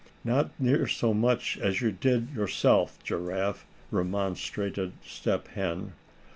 [0.23, 5.93] "Not near so much as you did yourself, Giraffe," remonstrated Step Hen.